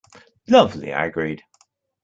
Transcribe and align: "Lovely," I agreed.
"Lovely," 0.47 0.91
I 0.91 1.05
agreed. 1.05 1.43